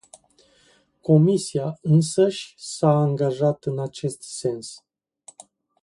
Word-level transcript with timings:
Comisia 1.03 1.77
însăși 1.81 2.53
s-a 2.57 2.89
angajat 2.89 3.63
în 3.65 3.79
acest 3.79 4.21
sens. 4.21 4.83